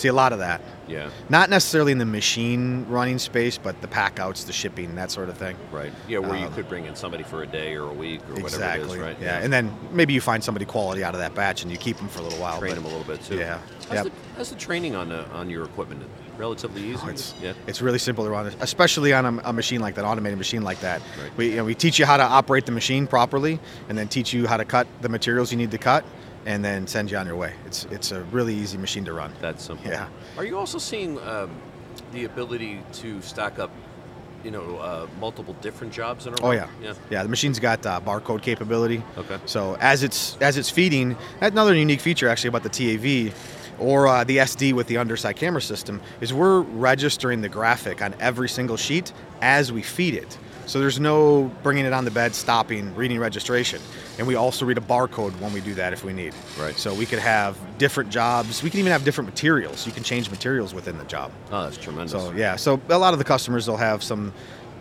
see 0.00 0.08
a 0.08 0.12
lot 0.12 0.32
of 0.32 0.38
that. 0.40 0.60
Yeah. 0.88 1.10
Not 1.28 1.50
necessarily 1.50 1.92
in 1.92 1.98
the 1.98 2.04
machine 2.06 2.84
running 2.88 3.18
space, 3.18 3.58
but 3.58 3.80
the 3.80 3.86
pack 3.88 4.18
outs, 4.18 4.44
the 4.44 4.52
shipping, 4.52 4.94
that 4.96 5.10
sort 5.10 5.28
of 5.28 5.36
thing. 5.38 5.56
Right. 5.70 5.92
Yeah, 6.08 6.18
where 6.18 6.36
you 6.36 6.46
Um, 6.46 6.54
could 6.54 6.68
bring 6.68 6.86
in 6.86 6.96
somebody 6.96 7.22
for 7.22 7.42
a 7.42 7.46
day 7.46 7.74
or 7.76 7.88
a 7.88 7.92
week 7.92 8.20
or 8.28 8.32
whatever 8.42 8.46
exactly. 8.46 8.88
it 8.90 8.92
is, 8.94 8.98
right? 8.98 9.16
Yeah. 9.20 9.38
and 9.38 9.52
then 9.52 9.70
maybe 9.92 10.12
you 10.14 10.20
find 10.20 10.42
somebody 10.42 10.64
quality 10.64 11.04
out 11.04 11.14
of 11.14 11.20
that 11.20 11.34
batch, 11.34 11.62
and 11.62 11.70
you 11.70 11.76
keep 11.78 11.96
them 11.98 12.08
for 12.08 12.20
a 12.20 12.22
little 12.22 12.40
while. 12.40 12.58
train 12.58 12.72
but 12.74 12.82
them 12.82 12.84
a 12.86 12.88
little 12.96 13.04
bit 13.04 13.22
too. 13.22 13.36
Yeah. 13.36 13.58
How's, 13.88 13.94
Yep. 13.96 14.04
the, 14.06 14.10
how's 14.36 14.50
the 14.50 14.56
training 14.56 14.94
on 14.96 15.08
the, 15.10 15.24
on 15.30 15.48
your 15.50 15.64
equipment? 15.64 16.02
Relatively 16.38 16.82
easy. 16.82 17.00
Oh, 17.04 17.08
it's 17.10 17.34
yeah. 17.42 17.52
it's 17.66 17.82
really 17.82 17.98
simple 17.98 18.24
to 18.24 18.30
run, 18.30 18.46
especially 18.60 19.12
on 19.12 19.26
a, 19.26 19.50
a 19.50 19.52
machine 19.52 19.80
like 19.82 19.94
that, 19.96 20.06
automated 20.06 20.38
machine 20.38 20.62
like 20.62 20.80
that. 20.80 21.02
Right. 21.22 21.36
We 21.36 21.50
you 21.50 21.56
know, 21.56 21.64
we 21.64 21.74
teach 21.74 21.98
you 21.98 22.06
how 22.06 22.16
to 22.16 22.22
operate 22.22 22.64
the 22.64 22.72
machine 22.72 23.06
properly, 23.06 23.60
and 23.90 23.98
then 23.98 24.08
teach 24.08 24.32
you 24.32 24.46
how 24.46 24.56
to 24.56 24.64
cut 24.64 24.86
the 25.02 25.10
materials 25.10 25.52
you 25.52 25.58
need 25.58 25.70
to 25.72 25.76
cut, 25.78 26.02
and 26.46 26.64
then 26.64 26.86
send 26.86 27.10
you 27.10 27.16
on 27.18 27.26
your 27.26 27.36
way. 27.36 27.52
It's 27.66 27.84
it's 27.90 28.12
a 28.12 28.22
really 28.24 28.54
easy 28.54 28.78
machine 28.78 29.04
to 29.04 29.12
run. 29.12 29.32
That's 29.40 29.64
simple. 29.64 29.90
Yeah. 29.90 30.08
Are 30.36 30.44
you 30.44 30.58
also 30.58 30.78
seeing 30.78 31.18
um, 31.20 31.50
the 32.12 32.24
ability 32.24 32.80
to 32.94 33.20
stack 33.22 33.58
up, 33.58 33.70
you 34.44 34.50
know, 34.50 34.76
uh, 34.78 35.06
multiple 35.20 35.54
different 35.60 35.92
jobs 35.92 36.26
in 36.26 36.32
a 36.32 36.36
row? 36.42 36.48
Oh 36.48 36.52
yeah, 36.52 36.68
Yeah. 36.82 36.94
yeah. 37.10 37.22
The 37.22 37.28
machine's 37.28 37.58
got 37.58 37.84
uh, 37.84 38.00
barcode 38.00 38.42
capability. 38.42 39.02
Okay. 39.18 39.38
So 39.46 39.76
as 39.80 40.02
it's 40.02 40.36
as 40.40 40.56
it's 40.56 40.70
feeding, 40.70 41.16
that's 41.40 41.52
another 41.52 41.74
unique 41.74 42.00
feature 42.00 42.28
actually 42.28 42.48
about 42.48 42.62
the 42.62 42.68
TAV, 42.70 43.34
or 43.78 44.06
uh, 44.08 44.24
the 44.24 44.38
SD 44.38 44.72
with 44.72 44.86
the 44.86 44.96
underside 44.98 45.36
camera 45.36 45.62
system, 45.62 46.00
is 46.20 46.32
we're 46.32 46.60
registering 46.60 47.42
the 47.42 47.48
graphic 47.48 48.00
on 48.02 48.14
every 48.20 48.48
single 48.48 48.76
sheet 48.76 49.12
as 49.42 49.72
we 49.72 49.82
feed 49.82 50.14
it. 50.14 50.38
So 50.70 50.78
there's 50.78 51.00
no 51.00 51.50
bringing 51.64 51.84
it 51.84 51.92
on 51.92 52.04
the 52.04 52.12
bed, 52.12 52.32
stopping, 52.32 52.94
reading 52.94 53.18
registration, 53.18 53.82
and 54.18 54.26
we 54.28 54.36
also 54.36 54.64
read 54.64 54.78
a 54.78 54.80
barcode 54.80 55.32
when 55.40 55.52
we 55.52 55.60
do 55.60 55.74
that 55.74 55.92
if 55.92 56.04
we 56.04 56.12
need. 56.12 56.32
Right. 56.56 56.78
So 56.78 56.94
we 56.94 57.06
could 57.06 57.18
have 57.18 57.58
different 57.76 58.08
jobs. 58.08 58.62
We 58.62 58.70
can 58.70 58.78
even 58.78 58.92
have 58.92 59.02
different 59.02 59.28
materials. 59.28 59.84
You 59.84 59.90
can 59.92 60.04
change 60.04 60.30
materials 60.30 60.72
within 60.72 60.96
the 60.96 61.02
job. 61.06 61.32
Oh, 61.50 61.64
that's 61.64 61.76
tremendous. 61.76 62.12
So 62.12 62.30
yeah, 62.34 62.54
so 62.54 62.80
a 62.88 62.98
lot 62.98 63.12
of 63.14 63.18
the 63.18 63.24
customers 63.24 63.66
will 63.66 63.78
have 63.78 64.04
some, 64.04 64.32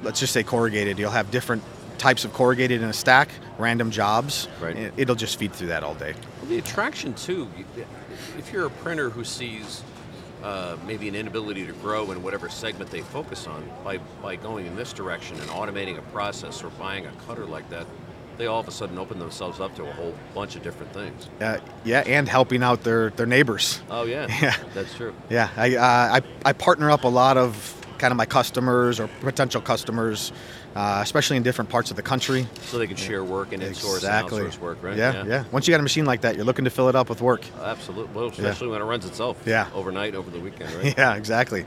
let's 0.04 0.20
just 0.20 0.32
say 0.32 0.44
corrugated. 0.44 1.00
You'll 1.00 1.10
have 1.10 1.32
different 1.32 1.64
types 1.98 2.24
of 2.24 2.34
corrugated 2.34 2.84
in 2.84 2.90
a 2.90 2.94
stack, 2.94 3.30
random 3.58 3.90
jobs. 3.90 4.48
Right. 4.62 4.94
It'll 4.96 5.16
just 5.16 5.40
feed 5.40 5.54
through 5.54 5.70
that 5.70 5.84
all 5.84 5.96
day. 5.96 6.14
Well, 6.40 6.52
the 6.52 6.60
attraction 6.60 7.16
too. 7.16 7.48
If 8.38 8.54
you're 8.54 8.68
a 8.68 8.70
printer 8.70 9.10
who 9.10 9.24
sees 9.24 9.82
uh, 10.44 10.78
maybe 10.88 11.08
an 11.08 11.16
inability 11.16 11.66
to 11.66 11.74
grow 11.74 12.12
in 12.12 12.24
whatever 12.24 12.50
segment 12.50 12.90
they 12.92 13.02
focus 13.02 13.48
on, 13.48 13.70
by 13.84 13.98
by 14.22 14.36
going 14.36 14.66
in 14.66 14.76
this 14.76 14.94
direction 14.94 15.40
and 15.40 15.50
automating 15.50 15.98
a 15.98 16.02
process 16.14 16.64
or 16.64 16.70
buying 16.72 17.06
a 17.06 17.12
cutter 17.28 17.46
like 17.46 17.70
that, 17.70 17.86
they 18.38 18.46
all 18.46 18.60
of 18.62 18.68
a 18.68 18.72
sudden 18.72 18.98
open 18.98 19.20
themselves 19.20 19.60
up 19.60 19.76
to 19.76 19.84
a 19.84 19.92
whole 19.92 20.14
bunch 20.34 20.56
of 20.56 20.64
different 20.64 20.94
things. 20.94 21.30
Uh, 21.42 21.58
yeah, 21.84 22.04
and 22.06 22.28
helping 22.28 22.64
out 22.64 22.84
their 22.84 23.10
their 23.12 23.26
neighbors. 23.26 23.82
Oh 23.90 24.04
yeah, 24.06 24.28
Yeah. 24.42 24.56
that's 24.74 24.94
true. 24.96 25.14
Yeah, 25.30 25.50
I, 25.58 25.76
uh, 25.76 25.82
I 26.20 26.22
I 26.46 26.54
partner 26.54 26.90
up 26.90 27.04
a 27.04 27.10
lot 27.10 27.38
of 27.38 27.76
kind 28.00 28.12
of 28.12 28.18
my 28.18 28.26
customers 28.26 29.00
or 29.00 29.08
potential 29.20 29.62
customers, 29.62 30.32
uh, 30.76 31.00
especially 31.04 31.38
in 31.38 31.44
different 31.44 31.70
parts 31.70 31.92
of 31.92 31.98
the 31.98 32.02
country. 32.02 32.48
So 32.64 32.80
they 32.80 32.88
can 32.88 32.96
share 32.96 33.24
work 33.24 33.54
and 33.54 33.62
insource 33.62 33.98
exactly. 33.98 34.42
and 34.42 34.52
outsource 34.52 34.60
work, 34.60 34.82
right? 34.82 34.98
Yeah, 34.98 35.26
yeah, 35.26 35.44
Once 35.52 35.68
you 35.68 35.74
got 35.74 35.80
a 35.80 35.84
machine 35.84 36.06
like 36.06 36.22
that, 36.22 36.36
you're 36.36 36.46
looking 36.46 36.66
to 36.66 36.72
fill 36.72 36.90
it 36.90 36.96
up 36.96 37.10
with 37.10 37.22
work. 37.22 37.44
Absolutely. 37.62 38.14
Well, 38.14 38.30
especially 38.30 38.70
when 38.70 38.82
it 38.82 38.86
runs 38.86 39.06
itself. 39.06 39.42
Yeah. 39.46 39.68
Overnight, 39.74 40.16
over 40.16 40.32
the 40.32 40.40
weekend, 40.40 40.74
right? 40.84 40.98
Yeah, 40.98 41.16
exactly. 41.16 41.66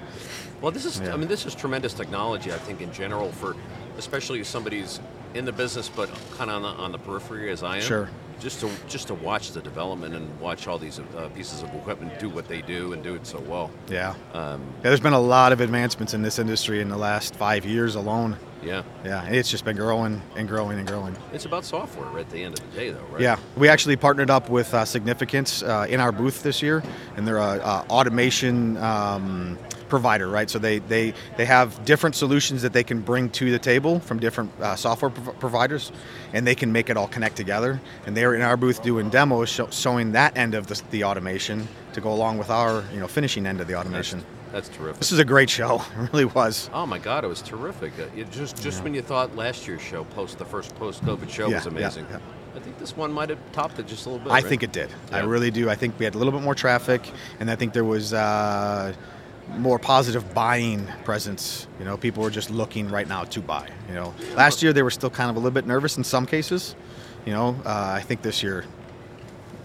Well, 0.60 0.72
this 0.72 0.84
is, 0.84 1.00
Yeah. 1.00 1.12
I 1.12 1.16
mean, 1.16 1.28
this 1.28 1.44
is 1.46 1.54
tremendous 1.54 1.92
technology, 1.92 2.52
I 2.52 2.58
think, 2.58 2.80
in 2.80 2.92
general, 2.92 3.30
for 3.32 3.56
especially 3.98 4.40
if 4.40 4.46
somebody's 4.46 5.00
in 5.34 5.44
the 5.44 5.52
business 5.52 5.88
but 5.88 6.08
kind 6.36 6.50
of 6.50 6.56
on 6.56 6.62
the, 6.62 6.82
on 6.82 6.92
the 6.92 6.98
periphery 6.98 7.50
as 7.50 7.62
I 7.62 7.76
am. 7.76 7.82
Sure. 7.82 8.08
Just 8.40 8.60
to 8.60 8.70
just 8.88 9.06
to 9.08 9.14
watch 9.14 9.52
the 9.52 9.60
development 9.60 10.14
and 10.14 10.40
watch 10.40 10.66
all 10.66 10.78
these 10.78 10.98
uh, 10.98 11.28
pieces 11.34 11.62
of 11.62 11.72
equipment 11.74 12.18
do 12.18 12.28
what 12.28 12.48
they 12.48 12.60
do 12.62 12.92
and 12.92 13.02
do 13.02 13.14
it 13.14 13.26
so 13.26 13.38
well. 13.40 13.70
Yeah. 13.88 14.14
Um, 14.34 14.60
Yeah, 14.78 14.90
there's 14.90 15.00
been 15.00 15.12
a 15.12 15.20
lot 15.20 15.52
of 15.52 15.60
advancements 15.60 16.12
in 16.14 16.22
this 16.22 16.38
industry 16.38 16.80
in 16.80 16.88
the 16.88 16.96
last 16.96 17.34
five 17.36 17.64
years 17.64 17.94
alone. 17.94 18.36
yeah. 18.64 18.82
Yeah, 19.04 19.24
it's 19.26 19.50
just 19.50 19.64
been 19.64 19.76
growing 19.76 20.20
and 20.36 20.48
growing 20.48 20.78
and 20.78 20.86
growing. 20.88 21.16
It's 21.32 21.44
about 21.44 21.64
software 21.64 22.06
right 22.10 22.20
at 22.24 22.30
the 22.30 22.42
end 22.42 22.58
of 22.58 22.70
the 22.70 22.76
day, 22.76 22.90
though, 22.90 23.04
right? 23.12 23.20
Yeah, 23.20 23.36
we 23.56 23.68
actually 23.68 23.96
partnered 23.96 24.30
up 24.30 24.48
with 24.48 24.72
uh, 24.74 24.84
Significance 24.84 25.62
uh, 25.62 25.86
in 25.88 26.00
our 26.00 26.12
booth 26.12 26.42
this 26.42 26.62
year, 26.62 26.82
and 27.16 27.26
they're 27.26 27.38
a, 27.38 27.58
a 27.58 27.84
automation 27.90 28.76
um, 28.78 29.58
provider, 29.92 30.26
right? 30.26 30.48
So 30.48 30.58
they, 30.58 30.78
they 30.78 31.12
they 31.36 31.44
have 31.44 31.84
different 31.84 32.16
solutions 32.16 32.62
that 32.62 32.72
they 32.72 32.82
can 32.82 33.02
bring 33.02 33.28
to 33.40 33.50
the 33.50 33.58
table 33.58 34.00
from 34.00 34.18
different 34.20 34.50
uh, 34.58 34.74
software 34.74 35.10
prov- 35.10 35.38
providers, 35.38 35.92
and 36.32 36.46
they 36.46 36.54
can 36.54 36.72
make 36.72 36.88
it 36.88 36.96
all 36.96 37.08
connect 37.08 37.36
together. 37.36 37.78
And 38.06 38.16
they're 38.16 38.34
in 38.34 38.40
our 38.40 38.56
booth 38.56 38.82
doing 38.82 39.10
demos, 39.10 39.50
show, 39.50 39.68
showing 39.70 40.12
that 40.12 40.34
end 40.38 40.54
of 40.54 40.66
the, 40.66 40.80
the 40.90 41.04
automation 41.04 41.68
to 41.92 42.00
go 42.00 42.10
along 42.10 42.38
with 42.38 42.48
our 42.48 42.82
you 42.94 43.00
know 43.00 43.06
finishing 43.06 43.46
end 43.46 43.60
of 43.60 43.66
the 43.66 43.74
automation. 43.78 44.24
that's 44.50 44.70
terrific. 44.70 44.98
This 45.00 45.12
is 45.12 45.18
a 45.18 45.26
great 45.34 45.50
show, 45.50 45.82
it 46.00 46.10
really 46.12 46.24
was. 46.24 46.70
Oh 46.72 46.86
my 46.86 46.98
God, 46.98 47.22
it 47.24 47.28
was 47.28 47.42
terrific. 47.42 47.92
Uh, 47.98 48.20
It 48.20 48.30
just 48.32 48.62
just 48.62 48.82
when 48.82 48.94
you 48.94 49.02
thought 49.02 49.36
last 49.36 49.68
year's 49.68 49.82
show, 49.82 50.04
post 50.16 50.38
the 50.38 50.46
first 50.46 50.74
post-COVID 50.76 51.28
show, 51.28 51.48
Yeah, 51.50 51.56
was 51.56 51.66
amazing. 51.66 52.06
yeah. 52.10 52.18
I 52.56 52.60
think 52.64 52.78
this 52.78 52.94
one 52.96 53.12
might 53.12 53.30
have 53.30 53.38
topped 53.52 53.78
it 53.78 53.86
just 53.86 54.04
a 54.06 54.10
little 54.10 54.24
bit. 54.24 54.30
I 54.32 54.36
right? 54.36 54.44
think 54.50 54.62
it 54.62 54.72
did. 54.72 54.88
I 55.10 55.20
really 55.34 55.50
do. 55.50 55.70
I 55.70 55.74
think 55.74 55.98
we 55.98 56.04
had 56.04 56.14
a 56.14 56.18
little 56.18 56.32
bit 56.38 56.42
more 56.42 56.54
traffic, 56.54 57.00
and 57.40 57.50
I 57.50 57.56
think 57.56 57.72
there 57.72 57.88
was 57.96 58.12
uh, 58.12 58.92
more 59.58 59.78
positive 59.78 60.34
buying 60.34 60.86
presence. 61.04 61.66
You 61.78 61.84
know, 61.84 61.96
people 61.96 62.22
were 62.22 62.30
just 62.30 62.50
looking 62.50 62.88
right 62.88 63.06
now 63.06 63.24
to 63.24 63.40
buy. 63.40 63.68
You 63.88 63.94
know, 63.94 64.14
last 64.34 64.62
year 64.62 64.72
they 64.72 64.82
were 64.82 64.90
still 64.90 65.10
kind 65.10 65.30
of 65.30 65.36
a 65.36 65.38
little 65.38 65.52
bit 65.52 65.66
nervous 65.66 65.96
in 65.96 66.04
some 66.04 66.26
cases. 66.26 66.74
You 67.24 67.32
know, 67.32 67.56
uh, 67.64 67.92
I 67.94 68.00
think 68.00 68.22
this 68.22 68.42
year 68.42 68.64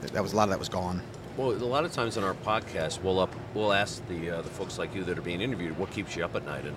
that 0.01 0.21
was 0.21 0.33
a 0.33 0.35
lot 0.35 0.43
of 0.43 0.49
that 0.51 0.59
was 0.59 0.69
gone. 0.69 1.01
Well, 1.37 1.51
a 1.51 1.53
lot 1.53 1.85
of 1.85 1.91
times 1.91 2.17
in 2.17 2.23
our 2.23 2.33
podcast, 2.33 3.03
we'll 3.03 3.19
up, 3.19 3.33
we'll 3.53 3.73
ask 3.73 4.05
the 4.07 4.31
uh, 4.31 4.41
the 4.41 4.49
folks 4.49 4.77
like 4.77 4.95
you 4.95 5.03
that 5.03 5.17
are 5.17 5.21
being 5.21 5.41
interviewed, 5.41 5.77
what 5.77 5.91
keeps 5.91 6.15
you 6.15 6.25
up 6.25 6.35
at 6.35 6.45
night, 6.45 6.65
and 6.65 6.75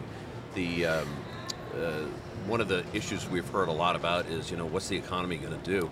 the 0.54 0.86
um, 0.86 1.08
uh, 1.74 2.04
one 2.46 2.60
of 2.60 2.68
the 2.68 2.84
issues 2.92 3.28
we've 3.28 3.48
heard 3.48 3.68
a 3.68 3.72
lot 3.72 3.96
about 3.96 4.26
is 4.26 4.50
you 4.50 4.56
know 4.56 4.66
what's 4.66 4.88
the 4.88 4.96
economy 4.96 5.36
going 5.36 5.58
to 5.58 5.70
do. 5.70 5.90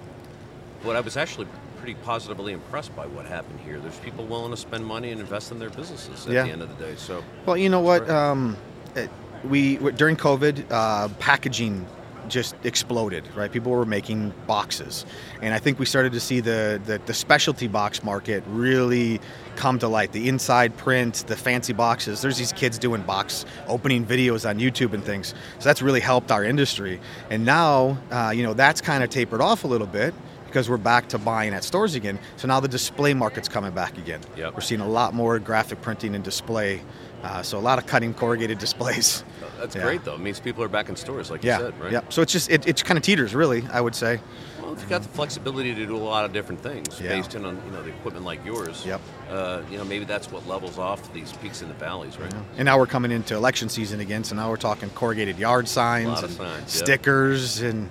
What 0.82 0.96
I 0.96 1.00
was 1.00 1.16
actually 1.16 1.48
pretty 1.78 1.94
positively 2.02 2.52
impressed 2.52 2.94
by 2.96 3.06
what 3.06 3.26
happened 3.26 3.60
here. 3.64 3.78
There's 3.80 3.96
people 3.98 4.24
willing 4.26 4.50
to 4.50 4.56
spend 4.56 4.84
money 4.84 5.10
and 5.10 5.20
invest 5.20 5.50
in 5.52 5.58
their 5.58 5.70
businesses 5.70 6.26
at 6.26 6.32
Yeah. 6.32 6.42
the 6.44 6.50
end 6.50 6.62
of 6.62 6.76
the 6.76 6.84
day. 6.84 6.94
So 6.96 7.22
Well, 7.46 7.56
you 7.56 7.68
know 7.68 7.80
what? 7.80 8.08
Um, 8.10 8.56
it- 8.94 9.10
we 9.44 9.76
during 9.76 10.16
COVID, 10.16 10.64
uh, 10.70 11.08
packaging 11.20 11.86
just 12.28 12.54
exploded. 12.64 13.24
Right, 13.34 13.50
people 13.50 13.72
were 13.72 13.86
making 13.86 14.34
boxes, 14.46 15.06
and 15.40 15.54
I 15.54 15.58
think 15.58 15.78
we 15.78 15.86
started 15.86 16.12
to 16.12 16.20
see 16.20 16.40
the, 16.40 16.78
the 16.84 17.00
the 17.06 17.14
specialty 17.14 17.68
box 17.68 18.02
market 18.04 18.42
really 18.48 19.18
come 19.56 19.78
to 19.78 19.88
light. 19.88 20.12
The 20.12 20.28
inside 20.28 20.76
print, 20.76 21.24
the 21.26 21.36
fancy 21.36 21.72
boxes. 21.72 22.20
There's 22.20 22.36
these 22.36 22.52
kids 22.52 22.76
doing 22.78 23.00
box 23.02 23.46
opening 23.66 24.04
videos 24.04 24.46
on 24.46 24.58
YouTube 24.58 24.92
and 24.92 25.02
things. 25.02 25.32
So 25.58 25.68
that's 25.68 25.80
really 25.80 26.00
helped 26.00 26.30
our 26.30 26.44
industry. 26.44 27.00
And 27.30 27.46
now, 27.46 27.96
uh, 28.10 28.32
you 28.34 28.42
know, 28.42 28.52
that's 28.52 28.80
kind 28.82 29.02
of 29.02 29.08
tapered 29.08 29.40
off 29.40 29.64
a 29.64 29.66
little 29.68 29.86
bit. 29.86 30.12
Because 30.48 30.68
we're 30.70 30.78
back 30.78 31.08
to 31.10 31.18
buying 31.18 31.52
at 31.52 31.62
stores 31.62 31.94
again, 31.94 32.18
so 32.36 32.48
now 32.48 32.58
the 32.58 32.68
display 32.68 33.12
market's 33.14 33.48
coming 33.48 33.70
back 33.72 33.98
again. 33.98 34.20
Yep. 34.36 34.54
We're 34.54 34.60
seeing 34.62 34.80
a 34.80 34.88
lot 34.88 35.12
more 35.14 35.38
graphic 35.38 35.82
printing 35.82 36.14
and 36.14 36.24
display 36.24 36.80
uh, 37.22 37.42
so 37.42 37.58
a 37.58 37.60
lot 37.60 37.78
of 37.78 37.86
cutting 37.86 38.14
corrugated 38.14 38.58
displays. 38.66 39.24
that's 39.58 39.74
Yeah. 39.76 39.82
great 39.82 40.04
though. 40.04 40.14
It 40.14 40.20
means 40.20 40.38
people 40.40 40.62
are 40.64 40.68
back 40.68 40.88
in 40.88 40.96
stores, 40.96 41.30
like 41.30 41.42
Yeah, 41.44 41.58
you 41.58 41.64
said, 41.66 41.80
right? 41.80 41.92
yeah. 41.92 42.00
So 42.10 42.22
it's 42.22 42.32
just 42.32 42.48
it, 42.50 42.66
it's 42.66 42.82
kind 42.82 42.96
of 42.96 43.02
teeters, 43.04 43.34
really. 43.34 43.64
I 43.72 43.80
would 43.80 43.94
say. 43.96 44.20
Well, 44.62 44.72
if 44.72 44.82
you 44.82 44.88
got 44.88 45.02
the 45.02 45.08
flexibility 45.08 45.74
to 45.74 45.84
do 45.86 45.96
a 45.96 45.98
lot 45.98 46.24
of 46.24 46.32
different 46.32 46.62
things 46.62 47.00
Yeah. 47.00 47.08
based 47.08 47.34
in 47.34 47.44
on 47.44 47.60
you 47.66 47.72
know 47.72 47.82
the 47.82 47.88
equipment 47.90 48.24
like 48.24 48.44
yours, 48.46 48.84
Yep. 48.86 49.00
uh, 49.30 49.60
you 49.70 49.76
know 49.78 49.84
maybe 49.84 50.04
that's 50.04 50.30
what 50.30 50.46
levels 50.46 50.78
off 50.78 51.12
these 51.12 51.32
peaks 51.42 51.60
and 51.60 51.68
the 51.70 51.74
valleys, 51.74 52.16
right? 52.18 52.32
And 52.56 52.64
now 52.66 52.78
we're 52.78 52.86
coming 52.86 53.10
into 53.10 53.34
election 53.34 53.68
season 53.68 53.98
again, 54.00 54.22
so 54.24 54.36
now 54.36 54.48
we're 54.48 54.56
talking 54.56 54.88
corrugated 54.90 55.38
yard 55.40 55.66
signs, 55.68 56.06
lot 56.08 56.18
of 56.24 56.30
and 56.30 56.38
signs, 56.38 56.60
yep. 56.76 56.84
stickers, 56.86 57.60
and 57.62 57.90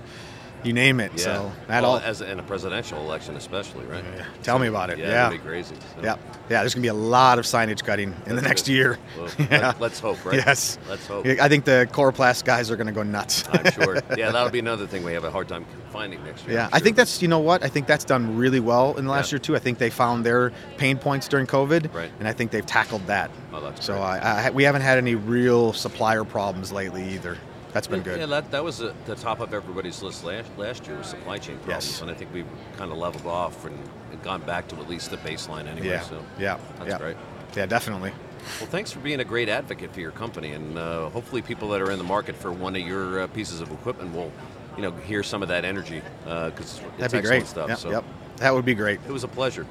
you 0.67 0.74
name 0.74 1.00
it. 1.00 1.12
Yeah. 1.15 1.24
So 1.24 1.51
that 1.67 1.81
well, 1.81 1.93
all. 1.93 1.97
as 2.00 2.21
in 2.21 2.39
a 2.39 2.43
presidential 2.43 3.00
election, 3.00 3.36
especially, 3.36 3.86
right? 3.86 4.03
Yeah. 4.15 4.25
Tell 4.43 4.59
me 4.59 4.67
about 4.67 4.89
it. 4.89 5.00
Yeah, 5.00 5.07
Yeah. 5.07 5.29
be 5.29 5.38
crazy. 5.39 5.75
so. 5.95 6.03
yeah, 6.03 6.15
yeah. 6.50 6.59
There's 6.62 6.74
gonna 6.75 6.81
be 6.83 6.88
a 6.89 6.93
lot 6.93 7.39
of 7.39 7.45
signage 7.45 7.83
cutting 7.83 8.13
in 8.27 8.36
the 8.36 8.41
next 8.41 8.65
good. 8.67 8.74
year. 8.74 9.00
Well, 9.17 9.29
yeah. 9.50 9.74
let, 9.79 9.93
us 9.93 10.00
hope, 10.00 10.24
right? 10.25 10.36
Yes. 10.36 10.77
Let's 10.89 11.07
hope. 11.07 11.25
I 11.25 11.47
think 11.50 11.65
the 11.65 11.88
Coroplast 11.91 12.43
guys 12.45 12.69
are 12.69 12.75
gonna 12.75 12.91
go 12.91 13.03
nuts. 13.03 13.43
I'm 13.51 13.71
sure. 13.71 14.01
Yeah, 14.17 14.31
that'll 14.31 14.50
be 14.50 14.59
another 14.59 14.88
thing 14.88 15.03
we 15.03 15.13
have 15.13 15.24
a 15.24 15.31
hard 15.31 15.47
time 15.47 15.65
finding 15.91 16.24
next 16.24 16.45
year. 16.45 16.55
Yeah, 16.55 16.65
I'm 16.65 16.69
I 16.74 16.79
think 16.79 16.95
that's 16.95 17.21
you 17.21 17.27
know 17.27 17.39
what 17.39 17.63
I 17.63 17.67
think 17.69 17.88
that's 17.88 18.03
done 18.05 18.36
really 18.38 18.59
well 18.59 18.97
in 18.97 19.05
the 19.05 19.12
last 19.12 19.31
Yeah. 19.31 19.36
year 19.36 19.39
too. 19.39 19.55
I 19.55 19.59
think 19.59 19.77
they 19.77 19.89
found 19.89 20.25
their 20.25 20.51
pain 20.77 20.97
points 20.97 21.27
during 21.27 21.45
COVID, 21.47 21.93
Right. 21.93 22.12
and 22.19 22.27
I 22.27 22.33
think 22.33 22.51
they've 22.51 22.65
tackled 22.65 23.05
that. 23.07 23.29
Oh, 23.53 23.62
that's 23.62 23.86
so. 23.86 23.97
I, 23.97 24.17
I, 24.47 24.50
we 24.51 24.63
haven't 24.63 24.81
had 24.81 24.97
any 24.97 25.15
real 25.15 25.74
supplier 25.74 26.24
problems 26.24 26.71
lately 26.71 27.07
either. 27.13 27.38
That's 27.77 27.86
been 27.86 28.01
good. 28.01 28.19
Yeah, 28.19 28.25
that, 28.25 28.50
that 28.50 28.63
was 28.63 28.81
at 28.81 29.05
the 29.05 29.13
top 29.13 29.39
of 29.39 29.53
everybody's 29.53 30.01
list 30.01 30.24
last, 30.24 30.50
last 30.57 30.88
year 30.88 30.98
was 30.98 31.05
supply 31.05 31.38
chain 31.38 31.57
problems, 31.57 31.86
Yes. 31.86 32.01
and 32.01 32.10
I 32.10 32.15
think 32.15 32.34
we've 32.34 32.48
kind 32.75 32.91
of 32.91 32.98
leveled 32.98 33.27
off 33.27 33.65
and, 33.65 33.77
gone 34.24 34.41
back 34.41 34.67
to 34.67 34.75
at 34.77 34.89
least 34.89 35.12
the 35.12 35.17
baseline 35.17 35.67
anyway. 35.67 35.89
yeah, 35.89 36.01
So 36.01 36.25
yeah, 36.39 36.57
that's 36.79 36.89
yeah. 36.89 36.98
great. 36.98 37.17
Yeah, 37.55 37.67
definitely. 37.67 38.12
Well, 38.60 38.67
thanks 38.67 38.91
for 38.91 38.98
being 39.00 39.19
a 39.19 39.24
great 39.24 39.48
advocate 39.48 39.93
for 39.93 40.00
your 40.00 40.10
company, 40.10 40.53
and 40.53 40.75
uh, 40.75 41.10
hopefully, 41.12 41.43
people 41.43 41.69
that 41.69 41.81
are 41.81 41.91
in 41.91 42.00
the 42.00 42.03
market 42.03 42.36
for 42.36 42.51
one 42.51 42.75
of 42.75 42.81
your 42.81 43.22
uh, 43.22 43.27
pieces 43.27 43.62
of 43.62 43.72
equipment 43.72 44.15
will, 44.15 44.31
you 44.75 44.81
know, 44.81 44.89
hear 44.91 45.22
some 45.22 45.43
of 45.43 45.50
that 45.50 45.65
energy 45.65 46.01
because 46.24 46.57
it's 46.57 46.79
That'd 46.79 47.12
be 47.12 47.17
excellent 47.19 47.24
great. 47.25 47.46
stuff. 47.48 47.69
Yep, 47.69 47.77
so 47.77 47.91
yep, 47.91 48.03
that 48.38 48.51
would 48.55 48.65
be 48.65 48.74
great. 48.74 49.00
it 49.07 49.12
was 49.12 49.24
a 49.24 49.27
pleasure. 49.27 49.67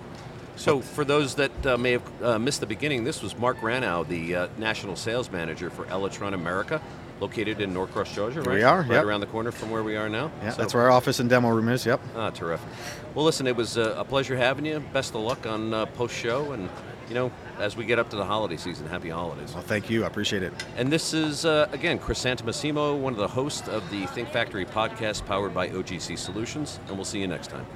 So, 0.54 0.80
for 0.80 1.04
those 1.04 1.34
that 1.34 1.66
uh, 1.66 1.76
may 1.76 1.92
have 1.92 2.22
uh, 2.22 2.38
missed 2.38 2.60
the 2.60 2.66
beginning, 2.66 3.02
this 3.02 3.20
was 3.20 3.36
Marc 3.36 3.58
Rannow, 3.62 4.06
the 4.06 4.36
uh, 4.36 4.48
national 4.58 4.94
sales 4.94 5.28
manager 5.32 5.70
for 5.70 5.86
Elitron 5.86 6.34
America, 6.34 6.80
located 7.20 7.60
in 7.60 7.72
Norcross, 7.72 8.14
Georgia. 8.14 8.40
Right? 8.42 8.56
we 8.56 8.62
are, 8.62 8.80
right 8.80 8.90
yep. 8.90 9.04
around 9.04 9.20
the 9.20 9.26
corner 9.26 9.50
from 9.50 9.70
where 9.70 9.82
we 9.82 9.96
are 9.96 10.08
now. 10.08 10.30
Yeah, 10.42 10.50
So- 10.50 10.62
that's 10.62 10.74
where 10.74 10.84
our 10.84 10.90
office 10.90 11.20
and 11.20 11.28
demo 11.28 11.50
room 11.50 11.68
is. 11.68 11.86
Yep. 11.86 12.00
Ah, 12.14 12.30
terrific. 12.30 12.68
Well, 13.14 13.24
listen, 13.24 13.46
it 13.46 13.56
was 13.56 13.78
uh, 13.78 13.94
a 13.96 14.04
pleasure 14.04 14.36
having 14.36 14.66
you. 14.66 14.80
Best 14.92 15.14
of 15.14 15.22
luck 15.22 15.46
on 15.46 15.72
uh, 15.72 15.86
post 15.86 16.14
show, 16.14 16.52
and 16.52 16.68
you 17.08 17.14
know, 17.14 17.30
as 17.58 17.76
we 17.76 17.84
get 17.84 17.98
up 17.98 18.10
to 18.10 18.16
the 18.16 18.24
holiday 18.24 18.56
season, 18.56 18.86
happy 18.88 19.08
holidays. 19.08 19.54
Well, 19.54 19.62
thank 19.62 19.88
you. 19.88 20.04
I 20.04 20.06
appreciate 20.08 20.42
it. 20.42 20.52
And 20.76 20.92
this 20.92 21.14
is 21.14 21.44
uh, 21.44 21.68
again 21.72 21.98
Chris 21.98 22.22
Santamassimo, 22.22 22.98
one 22.98 23.12
of 23.12 23.18
the 23.18 23.28
hosts 23.28 23.68
of 23.68 23.88
the 23.90 24.06
Think 24.08 24.28
Factory 24.28 24.66
podcast, 24.66 25.24
powered 25.24 25.54
by 25.54 25.68
OGC 25.68 26.18
Solutions, 26.18 26.80
and 26.88 26.96
we'll 26.96 27.04
see 27.04 27.20
you 27.20 27.28
next 27.28 27.48
time. 27.48 27.66